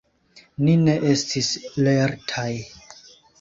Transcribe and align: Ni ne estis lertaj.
Ni 0.67 0.71
ne 0.87 0.95
estis 1.09 1.51
lertaj. 1.89 2.49